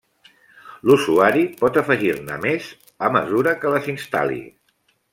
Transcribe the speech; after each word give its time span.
L'usuari 0.89 1.43
pot 1.59 1.77
afegir-ne 1.83 2.39
més 2.49 2.73
a 3.09 3.13
mesura 3.19 3.57
que 3.63 3.79
les 3.79 3.95
instal·li. 3.99 4.45